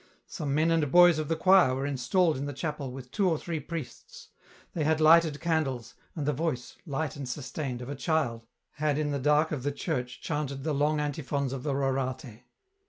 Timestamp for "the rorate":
11.61-12.45